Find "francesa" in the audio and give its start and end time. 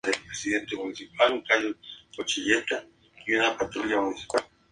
4.15-4.49